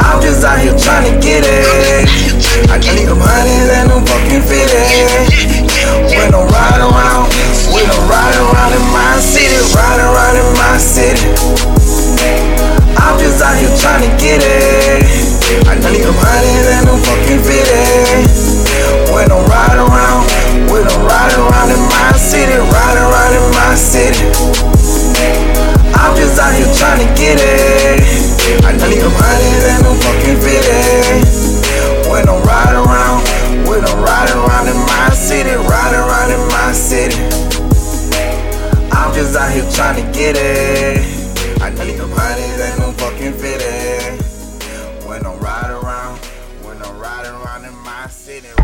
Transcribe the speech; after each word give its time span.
I'm 0.00 0.24
just 0.24 0.40
out 0.40 0.56
here 0.56 0.72
trying 0.80 1.04
to 1.12 1.20
get 1.20 1.44
it. 1.44 2.25
I 2.68 2.78
need 2.82 3.06
them 3.06 3.20
hundreds 3.22 3.70
and 3.72 3.90
them 3.90 4.02
fucking 4.04 4.44
fitties. 4.44 5.66
When 6.12 6.34
I'm 6.34 6.46
riding 6.48 6.86
around, 6.86 7.30
we 7.72 7.82
don't 7.86 8.06
ride 8.10 8.36
around 8.36 8.72
in 8.74 8.84
my 8.92 9.16
city, 9.22 9.56
ride 9.74 10.00
around 10.02 10.36
in 10.36 10.48
my 10.58 10.74
city. 10.76 11.30
I'm 12.96 13.16
just 13.18 13.42
out 13.42 13.56
here 13.56 13.72
trying 13.78 14.02
to 14.04 14.12
get 14.18 14.42
it. 14.42 15.06
I 15.66 15.78
need 15.78 16.02
them 16.02 16.16
hundreds 16.18 16.68
and 16.74 16.84
them 16.90 16.98
fucking 17.06 17.40
fitties. 17.46 18.66
When 19.14 19.30
I'm 19.30 19.46
riding 19.46 19.82
around, 19.86 20.26
we 20.68 20.82
don't 20.82 21.04
ride 21.06 21.32
around 21.38 21.70
in 21.70 21.82
my 21.86 22.12
city, 22.18 22.56
ride 22.56 22.98
around 22.98 23.32
in 23.34 23.46
my 23.54 23.72
city. 23.74 24.26
I'm 25.94 26.16
just 26.16 26.38
out 26.38 26.54
here 26.54 26.70
trying 26.74 27.06
to 27.06 27.08
get 27.14 27.38
it. 27.40 27.65
trying 39.76 39.96
to 39.96 40.18
get 40.18 40.34
it. 40.38 40.96
I 41.60 41.68
need 41.68 41.98
them 41.98 42.08
honeys 42.10 42.60
and 42.60 42.82
them 42.82 42.94
fucking 42.94 43.34
fit 43.34 43.60
it. 43.60 44.22
When 45.06 45.26
I'm 45.26 45.38
riding 45.38 45.76
around, 45.84 46.16
when 46.64 46.82
I'm 46.82 46.98
riding 46.98 47.32
around 47.32 47.66
in 47.66 47.76
my 47.84 48.06
city. 48.06 48.56